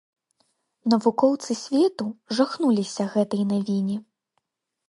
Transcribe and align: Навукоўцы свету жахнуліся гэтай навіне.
Навукоўцы 0.93 1.51
свету 1.63 2.05
жахнуліся 2.39 3.03
гэтай 3.17 3.43
навіне. 3.55 3.97